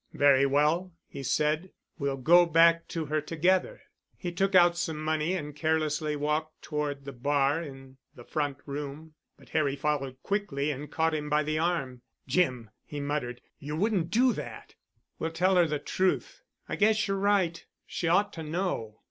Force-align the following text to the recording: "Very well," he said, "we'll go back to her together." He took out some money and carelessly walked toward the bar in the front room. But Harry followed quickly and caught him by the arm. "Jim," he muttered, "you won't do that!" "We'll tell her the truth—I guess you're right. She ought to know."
"Very 0.15 0.47
well," 0.47 0.91
he 1.05 1.21
said, 1.21 1.69
"we'll 1.99 2.17
go 2.17 2.43
back 2.47 2.87
to 2.87 3.05
her 3.05 3.21
together." 3.21 3.83
He 4.17 4.31
took 4.31 4.55
out 4.55 4.75
some 4.75 4.99
money 4.99 5.33
and 5.35 5.55
carelessly 5.55 6.15
walked 6.15 6.63
toward 6.63 7.05
the 7.05 7.11
bar 7.13 7.61
in 7.61 7.97
the 8.15 8.23
front 8.23 8.57
room. 8.65 9.13
But 9.37 9.49
Harry 9.49 9.75
followed 9.75 10.19
quickly 10.23 10.71
and 10.71 10.89
caught 10.91 11.13
him 11.13 11.29
by 11.29 11.43
the 11.43 11.59
arm. 11.59 12.01
"Jim," 12.25 12.71
he 12.83 12.99
muttered, 12.99 13.41
"you 13.59 13.75
won't 13.75 14.09
do 14.09 14.33
that!" 14.33 14.73
"We'll 15.19 15.29
tell 15.29 15.55
her 15.55 15.67
the 15.67 15.77
truth—I 15.77 16.77
guess 16.77 17.07
you're 17.07 17.15
right. 17.15 17.63
She 17.85 18.07
ought 18.07 18.33
to 18.33 18.41
know." 18.41 18.97